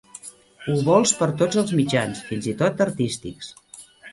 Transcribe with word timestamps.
Ho 0.67 0.77
vols 0.87 1.13
per 1.19 1.27
tots 1.43 1.61
els 1.63 1.75
mitjans, 1.81 2.25
fins 2.31 2.51
i 2.55 2.59
tot 2.63 2.85
artístics. 2.89 3.53